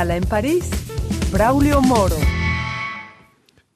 [0.00, 0.64] Escala en París,
[1.30, 2.39] Braulio Moro.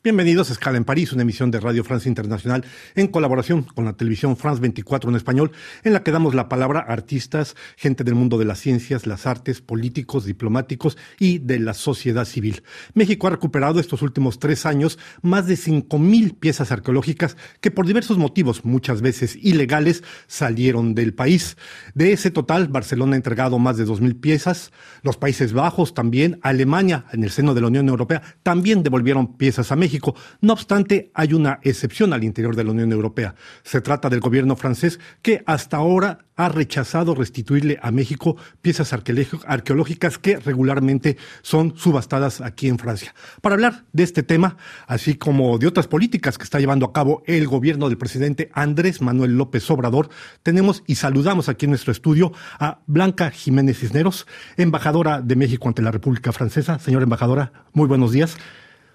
[0.04, 2.62] Bienvenidos a Escala en París, una emisión de Radio Francia Internacional
[2.94, 5.52] en colaboración con la televisión France 24 en español,
[5.82, 9.26] en la que damos la palabra a artistas, gente del mundo de las ciencias, las
[9.26, 12.64] artes, políticos, diplomáticos y de la sociedad civil.
[12.92, 18.18] México ha recuperado estos últimos tres años más de 5.000 piezas arqueológicas que por diversos
[18.18, 21.56] motivos, muchas veces ilegales, salieron del país.
[21.94, 27.06] De ese total, Barcelona ha entregado más de 2.000 piezas, los Países Bajos también, Alemania,
[27.10, 29.93] en el seno de la Unión Europea, también devolvieron piezas a México.
[30.40, 33.34] No obstante, hay una excepción al interior de la Unión Europea.
[33.62, 40.18] Se trata del gobierno francés que hasta ahora ha rechazado restituirle a México piezas arqueológicas
[40.18, 43.14] que regularmente son subastadas aquí en Francia.
[43.40, 47.22] Para hablar de este tema, así como de otras políticas que está llevando a cabo
[47.26, 50.08] el gobierno del presidente Andrés Manuel López Obrador,
[50.42, 55.82] tenemos y saludamos aquí en nuestro estudio a Blanca Jiménez Cisneros, embajadora de México ante
[55.82, 56.78] la República Francesa.
[56.78, 58.36] Señora embajadora, muy buenos días.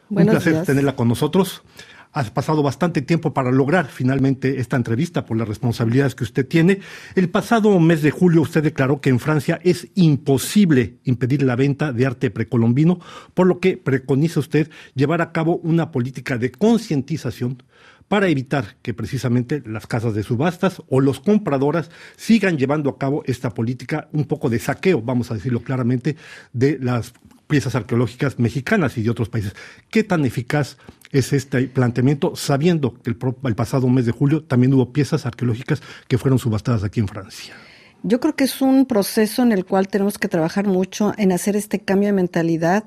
[0.10, 1.64] Un placer tenerla con nosotros.
[2.12, 6.80] Ha pasado bastante tiempo para lograr finalmente esta entrevista por las responsabilidades que usted tiene.
[7.14, 11.94] El pasado mes de julio usted declaró que en Francia es imposible impedir la venta
[11.94, 13.00] de arte precolombino,
[13.36, 17.62] por lo que preconiza usted llevar a cabo una política de concientización
[18.10, 23.24] para evitar que precisamente las casas de subastas o los compradoras sigan llevando a cabo
[23.26, 26.18] esta política un poco de saqueo, vamos a decirlo claramente,
[26.52, 27.14] de las
[27.48, 29.56] piezas arqueológicas mexicanas y de otros países.
[29.90, 30.78] ¿Qué tan eficaz
[31.12, 36.18] es este planteamiento, sabiendo que el, pasado mes de julio también hubo piezas arqueológicas que
[36.18, 37.56] fueron subastadas aquí en Francia?
[38.02, 41.58] Yo creo que es un proceso en el cual tenemos que trabajar mucho en hacer
[41.58, 42.86] este cambio de mentalidad.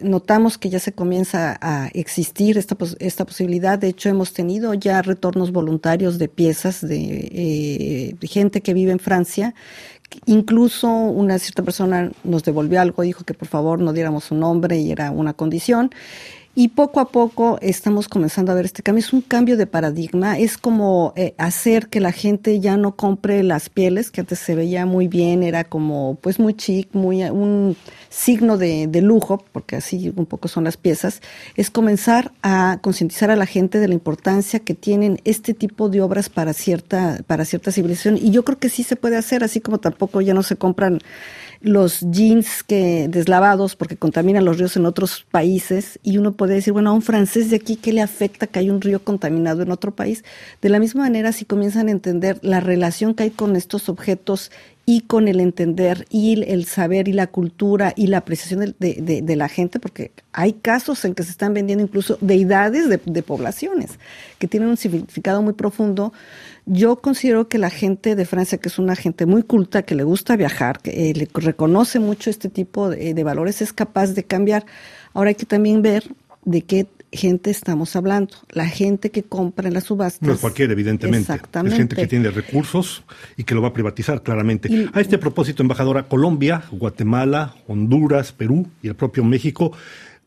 [0.00, 3.78] notamos que ya se comienza a existir esta, esta posibilidad.
[3.78, 8.98] De hecho, hemos tenido ya retornos voluntarios de piezas de eh, gente que vive en
[8.98, 9.54] Francia
[10.26, 14.78] Incluso una cierta persona nos devolvió algo, dijo que por favor no diéramos su nombre
[14.78, 15.90] y era una condición.
[16.56, 19.00] Y poco a poco estamos comenzando a ver este cambio.
[19.04, 20.38] Es un cambio de paradigma.
[20.38, 24.54] Es como eh, hacer que la gente ya no compre las pieles, que antes se
[24.54, 27.76] veía muy bien, era como pues muy chic, muy un
[28.08, 31.22] signo de, de lujo, porque así un poco son las piezas.
[31.56, 36.02] Es comenzar a concientizar a la gente de la importancia que tienen este tipo de
[36.02, 38.16] obras para cierta, para cierta civilización.
[38.16, 41.00] Y yo creo que sí se puede hacer, así como tampoco ya no se compran
[41.64, 46.74] los jeans que deslavados porque contaminan los ríos en otros países y uno puede decir,
[46.74, 49.70] bueno, a un francés de aquí, ¿qué le afecta que hay un río contaminado en
[49.70, 50.24] otro país?
[50.60, 54.50] De la misma manera, si comienzan a entender la relación que hay con estos objetos
[54.86, 59.48] y con el entender y el saber y la cultura y la apreciación de, la
[59.48, 63.98] gente, porque hay casos en que se están vendiendo incluso deidades de, de poblaciones
[64.38, 66.12] que tienen un significado muy profundo,
[66.66, 70.02] yo considero que la gente de Francia, que es una gente muy culta, que le
[70.02, 74.64] gusta viajar, que eh, le reconoce mucho este tipo de, valores, es capaz de cambiar.
[75.12, 76.04] Ahora hay que también ver
[76.44, 78.34] de qué gente estamos hablando.
[78.50, 80.26] La gente que compra en las subastas.
[80.26, 81.32] No es cualquiera, evidentemente.
[81.32, 81.74] Exactamente.
[81.74, 83.04] Es gente que tiene recursos
[83.36, 84.88] y que lo va a privatizar, claramente.
[84.92, 89.72] a este propósito, embajadora, Colombia, Guatemala, Honduras, Perú y el propio México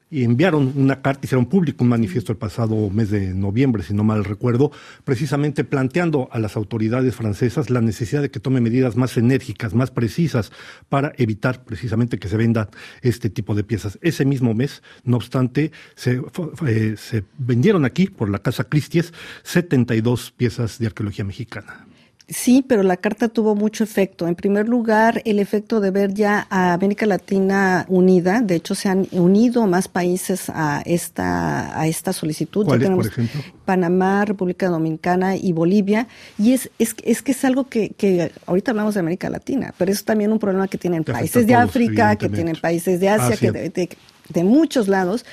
[0.09, 4.03] y enviaron una carta, hicieron público un manifiesto el pasado mes de noviembre, si no
[4.03, 4.71] mal recuerdo,
[5.03, 9.91] precisamente planteando a las autoridades francesas la necesidad de que tome medidas más enérgicas, más
[9.91, 10.51] precisas,
[10.89, 12.69] para evitar precisamente que se vendan
[13.01, 13.99] este tipo de piezas.
[14.01, 16.21] Ese mismo mes, no obstante, se,
[16.65, 19.13] eh, se vendieron aquí, por la Casa Cristies,
[19.43, 21.85] 72 piezas de arqueología mexicana.
[22.29, 24.27] Sí, pero la carta tuvo mucho efecto.
[24.27, 28.41] En primer lugar, el efecto de ver ya a América Latina unida.
[28.41, 32.65] De hecho, se han unido más países a esta a esta solicitud.
[32.65, 33.41] ¿Cuáles, por ejemplo?
[33.63, 36.09] Panamá, República Dominicana y Bolivia.
[36.37, 39.89] Y es, es, es que es algo que, que ahorita hablamos de América Latina, pero
[39.89, 43.53] es también un problema que tienen países de África, que tienen países de Asia, que
[43.53, 43.89] de,
[44.27, 45.25] de muchos lados.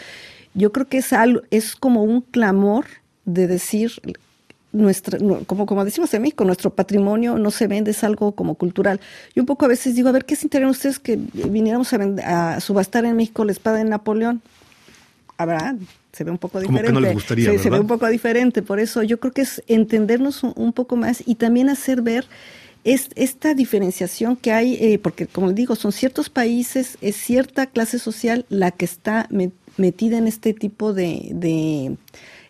[0.55, 2.85] Yo creo que es algo, es como un clamor
[3.25, 4.01] de decir
[4.75, 9.01] nuestra, como, como decimos en México, nuestro patrimonio no se vende, es algo como cultural.
[9.35, 13.05] Yo un poco a veces digo, a ver, ¿qué sintieran ustedes que viniéramos a, subastar
[13.05, 14.43] en México la espada de Napoleón?
[15.39, 15.77] Habrá,
[16.13, 16.89] se ve un poco diferente.
[16.89, 19.43] Como que no les gustaría, se ve un poco diferente, por eso yo creo que
[19.43, 22.27] es entendernos un, poco más y también hacer ver
[22.83, 27.99] es, esta diferenciación que hay, eh, porque como digo, son ciertos países, es cierta clase
[27.99, 29.29] social la que está
[29.77, 31.97] metida en este tipo de, de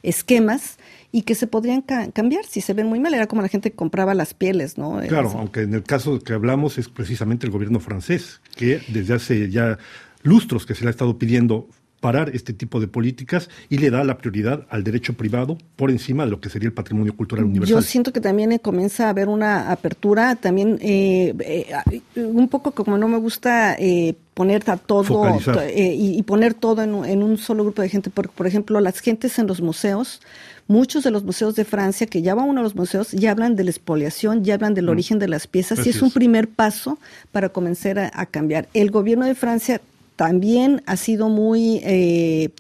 [0.03, 0.79] esquemas
[1.14, 3.14] y que se podrían cambiar si se ven muy mal.
[3.14, 4.99] Era como la gente que compraba las pieles, ¿no?
[5.06, 9.49] Claro, aunque en el caso que hablamos es precisamente el gobierno francés, que desde hace
[9.49, 9.78] ya
[10.25, 11.69] lustros que se le ha estado pidiendo
[12.05, 16.27] parar este tipo de políticas y le da la prioridad al derecho privado por encima
[16.27, 17.77] de lo que sería el patrimonio cultural universal.
[17.77, 22.73] Yo siento que también eh, comienza a haber una apertura, también eh, eh, un poco
[22.73, 23.79] como no me gusta
[24.35, 25.39] poner a todo
[25.75, 29.47] y, poner todo en, un solo grupo de gente, porque por ejemplo las gentes en
[29.47, 30.21] los museos,
[30.69, 33.57] muchos de los museos de Francia que ya van uno a los museos ya hablan
[33.57, 34.91] de la expoliación, ya hablan del mm.
[34.91, 36.99] origen de las piezas y es un primer paso
[37.33, 38.69] para comenzar a cambiar.
[38.75, 39.81] El gobierno de Francia
[40.16, 42.50] también ha sido muy eh,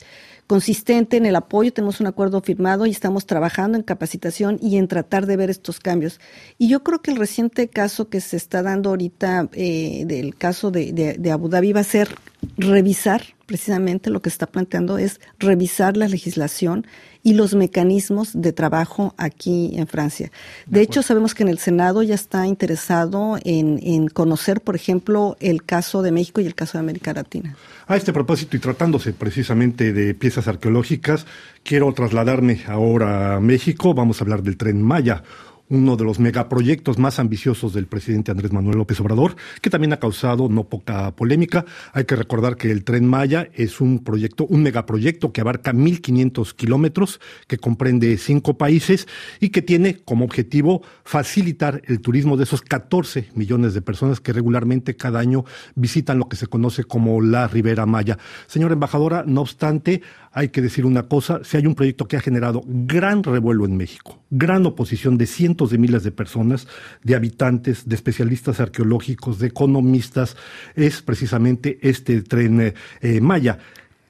[0.46, 4.88] consistente en el apoyo, tenemos un acuerdo firmado y estamos trabajando en capacitación y en
[4.88, 6.20] tratar de ver estos cambios.
[6.58, 10.70] Y yo creo que el reciente caso que se está dando ahorita eh, del caso
[10.70, 12.08] de, de, Abu Dhabi va a ser
[12.56, 16.86] revisar precisamente lo que está planteando es revisar la legislación
[17.22, 20.30] y los mecanismos de trabajo aquí en Francia.
[20.66, 25.36] De, hecho, sabemos que en el Senado ya está interesado en, en, conocer, por ejemplo,
[25.40, 27.56] el caso de México y el caso de América Latina.
[27.86, 31.26] A este propósito, y tratándose precisamente de piezas arqueológicas,
[31.62, 33.94] quiero trasladarme ahora a México.
[33.94, 35.22] Vamos a hablar del tren Maya
[35.68, 39.98] uno de los megaproyectos más ambiciosos del presidente Andrés Manuel López Obrador, que también ha
[39.98, 41.64] causado no poca polémica.
[41.92, 46.54] Hay que recordar que el Tren Maya es un proyecto, un megaproyecto que abarca 1.500
[46.54, 49.08] kilómetros, que comprende cinco países
[49.40, 54.32] y que tiene como objetivo facilitar el turismo de esos 14 millones de personas que
[54.32, 55.44] regularmente cada año
[55.74, 58.18] visitan lo que se conoce como la Ribera Maya.
[58.46, 60.02] Señora embajadora, no obstante,
[60.32, 63.76] hay que decir una cosa, si hay un proyecto que ha generado gran revuelo en
[63.76, 66.66] México, gran oposición de cientos de miles de personas,
[67.04, 70.36] de habitantes, de especialistas arqueológicos, de economistas,
[70.74, 73.58] es precisamente este tren eh, Maya.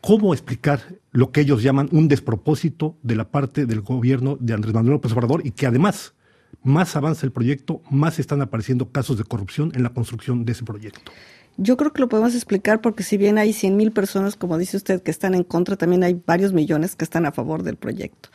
[0.01, 0.81] ¿Cómo explicar
[1.13, 5.13] lo que ellos llaman un despropósito de la parte del gobierno de Andrés Manuel López
[5.13, 6.15] Obrador y que además
[6.63, 10.65] más avanza el proyecto, más están apareciendo casos de corrupción en la construcción de ese
[10.65, 11.13] proyecto?
[11.57, 14.77] Yo creo que lo podemos explicar porque si bien hay 100 mil personas, como dice
[14.77, 18.31] usted, que están en contra, también hay varios millones que están a favor del proyecto.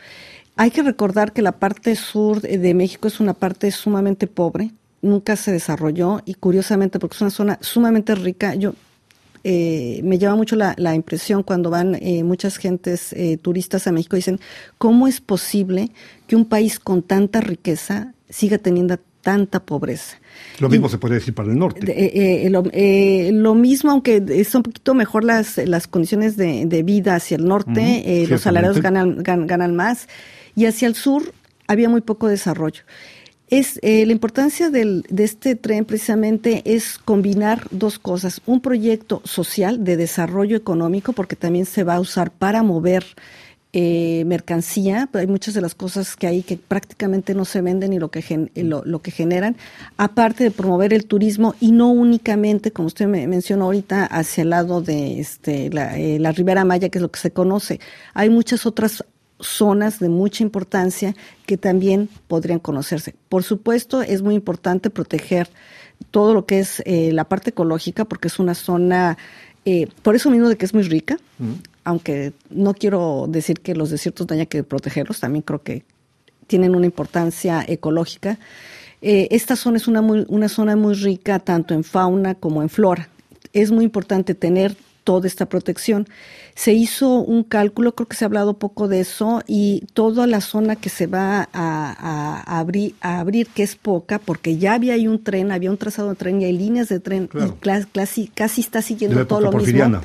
[0.62, 4.72] Hay que recordar que la parte sur de México es una parte sumamente pobre,
[5.02, 8.74] nunca se desarrolló y curiosamente porque es una zona sumamente rica, yo
[9.46, 14.18] eh, me llama mucho la, impresión cuando van eh, muchas gentes eh, turistas a México
[14.18, 14.42] y dicen,
[14.78, 15.92] ¿cómo es posible
[16.28, 20.18] que un país con tanta riqueza siga teniendo tanta pobreza.
[20.60, 21.80] Lo mismo se puede decir para el norte.
[21.92, 27.16] Eh, eh, eh, lo, mismo, aunque es un poquito mejor las, las condiciones de, vida
[27.16, 30.08] hacia el norte, los salarios ganan, ganan, más,
[30.56, 31.34] y hacia el sur
[31.68, 32.84] había muy poco desarrollo.
[33.48, 39.84] Es, la importancia del, de este tren precisamente es combinar dos cosas, un proyecto social
[39.84, 43.06] de desarrollo económico, porque también se va a usar para mover
[43.72, 48.00] eh, mercancía, hay muchas de las cosas que hay que prácticamente no se venden y
[48.00, 49.58] lo que, lo, que generan,
[49.96, 54.50] aparte de promover el turismo y no únicamente, como usted me mencionó ahorita, hacia el
[54.50, 57.80] lado de este, la, eh, la Ribera Maya, que es lo que se conoce.
[58.16, 59.06] Hay muchas otras
[59.40, 63.14] zonas de mucha importancia que también podrían conocerse.
[63.30, 65.48] Por supuesto, es muy importante proteger
[66.10, 69.16] todo lo que es eh, la parte ecológica, porque es una zona,
[70.02, 71.20] por eso mismo de que es muy rica,
[71.84, 75.84] aunque no quiero decir que los desiertos no haya que protegerlos, también creo que
[76.48, 78.40] tienen una importancia ecológica.
[79.02, 83.10] Eh, esta zona es una, una zona muy rica tanto en fauna como en flora.
[83.54, 84.76] Es muy importante tener
[85.10, 86.08] toda esta protección.
[86.54, 90.40] Se hizo un cálculo, creo que se ha hablado poco de eso, y toda la
[90.40, 95.08] zona que se va a, abrir, a abrir, que es poca, porque ya había ahí
[95.08, 98.62] un tren, había un trazado de tren y hay líneas de tren, y casi, casi
[98.62, 100.00] está siguiendo todo lo mismo.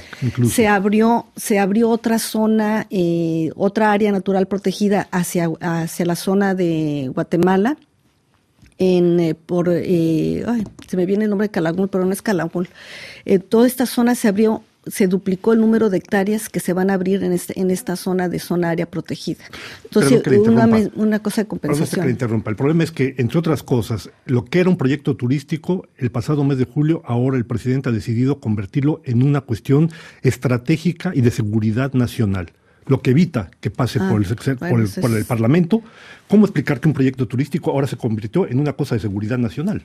[0.48, 6.54] Se abrió, se abrió otra zona, eh, otra área natural protegida hacia, hacia la zona
[6.54, 7.76] de Guatemala
[8.78, 12.22] en eh, por eh, ay, se me viene el nombre de Calakmul, pero no es
[12.22, 12.70] Calakmul.
[13.50, 16.94] toda esta zona se abrió se duplicó el número de hectáreas que se van a
[16.94, 19.44] abrir en, este, en esta zona de zona área protegida.
[19.84, 22.04] Entonces, una, una, cosa de compensación.
[22.04, 22.50] Que interrumpa.
[22.50, 26.44] El problema es que, entre otras cosas, lo que era un proyecto turístico, el pasado
[26.44, 29.90] mes de julio, ahora el presidente ha decidido convertirlo en una cuestión
[30.22, 32.52] estratégica y de seguridad nacional
[32.86, 35.82] lo que evita que pase por, el, ah, por, el, por el Parlamento.
[36.28, 39.82] ¿Cómo explicar que un proyecto turístico ahora se convirtió en una cosa de seguridad nacional?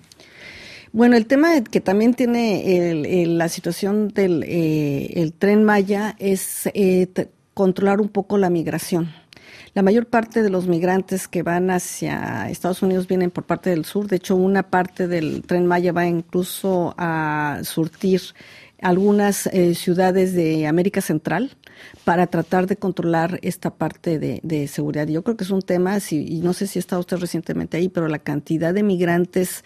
[0.91, 7.07] Bueno, el tema que también tiene la situación del eh, el tren Maya es eh,
[7.53, 9.13] controlar un poco la migración.
[9.75, 13.85] La mayor parte de los migrantes que van hacia Estados Unidos vienen por parte del
[13.85, 14.07] sur.
[14.07, 18.21] De hecho, una parte del tren Maya va incluso a surtir
[18.81, 21.55] algunas eh, ciudades de América Central
[22.03, 25.07] para tratar de controlar esta parte de, seguridad.
[25.07, 28.07] Yo creo que es un tema, y no sé si está usted recientemente ahí, pero
[28.07, 29.63] la cantidad de migrantes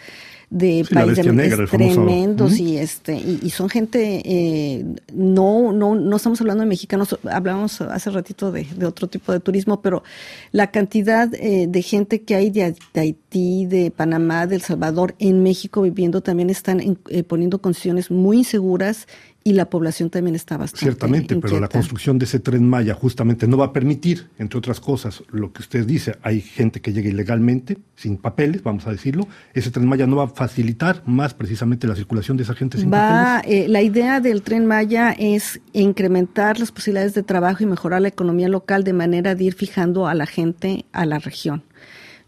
[0.53, 1.25] de países
[1.71, 7.81] tremendos y este y, son gente eh, no no no estamos hablando de mexicanos hablamos
[7.81, 10.03] hace ratito de, otro tipo de turismo pero
[10.51, 15.41] la cantidad eh, de gente que hay de, Haití de Panamá de El Salvador en
[15.41, 19.07] México viviendo también están eh, poniendo condiciones muy inseguras
[19.43, 20.85] y la población también está bastante.
[20.85, 24.79] Ciertamente, pero la construcción de ese tren Maya justamente no va a permitir, entre otras
[24.79, 29.27] cosas, lo que usted dice, hay gente que llega ilegalmente, sin papeles, vamos a decirlo,
[29.53, 32.91] ese tren Maya no va a facilitar más precisamente la circulación de esa gente sin
[32.91, 33.65] va, papeles.
[33.65, 38.07] Eh, la idea del tren Maya es incrementar las posibilidades de trabajo y mejorar la
[38.07, 41.63] economía local de manera de ir fijando a la gente a la región.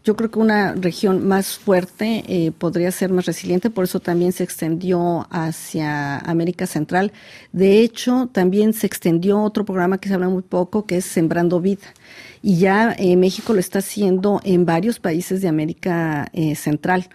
[0.06, 4.30] Yo creo que una región más fuerte eh, podría ser más resiliente, por eso también
[4.30, 7.10] se extendió hacia América Central.
[7.50, 11.60] De hecho, también se extendió otro programa que se habla muy poco, que es Sembrando
[11.60, 11.88] Vida.
[12.40, 17.08] Y ya eh, México lo está haciendo en varios países de América eh, Central.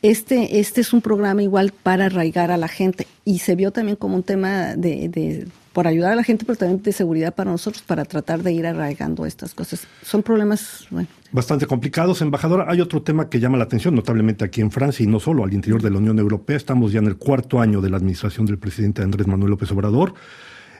[0.00, 3.96] Este, este es un programa igual para arraigar a la gente y se vio también
[3.96, 7.50] como un tema de, de por ayudar a la gente, pero también de seguridad para
[7.50, 9.86] nosotros, para tratar de ir arraigando estas cosas.
[10.02, 10.88] Son problemas.
[11.32, 12.22] Bastante complicados.
[12.22, 15.44] Embajadora, hay otro tema que llama la atención, notablemente aquí en Francia y no solo
[15.44, 16.56] al interior de la Unión Europea.
[16.56, 20.14] Estamos ya en el cuarto año de la administración del presidente Andrés Manuel López Obrador.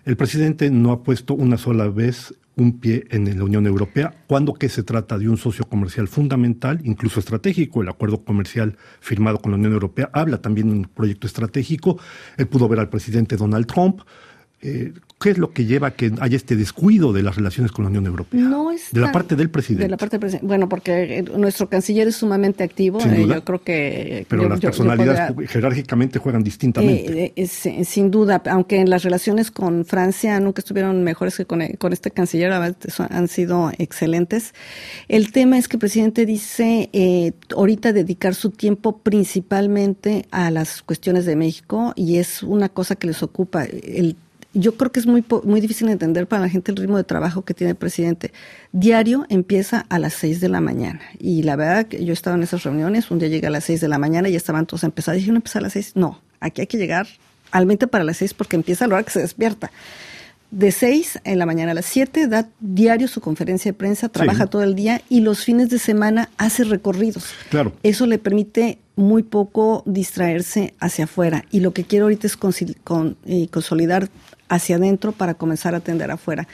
[0.05, 4.55] El presidente no ha puesto una sola vez un pie en la Unión Europea, cuando
[4.55, 7.83] que se trata de un socio comercial fundamental, incluso estratégico.
[7.83, 11.99] El acuerdo comercial firmado con la Unión Europea habla también de un proyecto estratégico.
[12.37, 14.01] Él pudo ver al presidente Donald Trump
[14.63, 17.85] eh, ¿Qué es lo que lleva a que haya este descuido de las relaciones con
[17.85, 18.41] la Unión Europea?
[18.41, 19.85] No es de la parte del presidente.
[19.85, 20.47] De la parte del presidente.
[20.47, 23.01] Bueno, porque eh, nuestro canciller es sumamente activo.
[23.01, 24.27] Eh, yo creo que.
[24.29, 27.35] Pero las personalidades jerárquicamente juegan distintamente.
[27.47, 32.11] sin duda, aunque en las relaciones con Francia nunca estuvieron mejores que con, con este
[32.11, 34.55] canciller, han sido excelentes.
[35.09, 41.25] El tema es que el presidente dice ahorita dedicar su tiempo principalmente a las cuestiones
[41.25, 43.65] de México y es una cosa que les ocupa.
[43.65, 44.17] El
[44.53, 47.43] yo creo que es muy, muy difícil entender para la gente el ritmo de trabajo
[47.43, 48.33] que tiene el presidente.
[48.73, 51.01] Diario empieza a las 6 de la mañana.
[51.19, 53.81] Y la verdad que yo estaba en esas reuniones, un día llegué a las 6
[53.81, 55.19] de la mañana y estaban todos empezados.
[55.19, 55.93] Dije, ¿no empezar a las 6?
[55.95, 57.07] No, aquí hay que llegar
[57.53, 59.71] al mente para las 6 porque empieza a la hora que se despierta.
[60.51, 64.47] De 6 en la mañana a las 7 da diario su conferencia de prensa, trabaja
[64.47, 67.27] todo el día y los fines de semana hace recorridos.
[67.51, 67.73] Claro.
[67.85, 71.45] Eso le permite muy poco distraerse hacia afuera.
[71.51, 74.09] Y lo que quiero ahorita es con, eh, consolidar
[74.49, 76.49] hacia adentro para comenzar a atender afuera.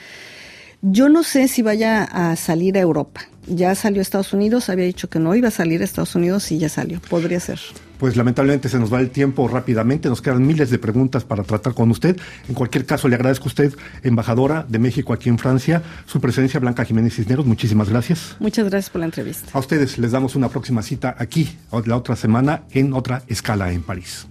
[0.89, 3.21] Yo no sé si vaya a salir a Europa.
[3.45, 6.49] Ya salió a Estados Unidos, había dicho que no iba a salir a Estados Unidos
[6.51, 7.01] y ya salió.
[7.09, 7.59] Podría ser.
[7.97, 11.73] Pues lamentablemente se nos va el tiempo rápidamente, nos quedan miles de preguntas para tratar
[11.73, 12.17] con usted.
[12.47, 16.61] En cualquier caso, le agradezco a usted, embajadora de México aquí en Francia, su presencia,
[16.61, 17.45] Blanca Jiménez Cisneros.
[17.45, 18.37] Muchísimas gracias.
[18.39, 19.49] Muchas gracias por la entrevista.
[19.51, 21.49] A ustedes les damos una próxima cita aquí,
[21.85, 24.25] la otra semana, en otra escala en París.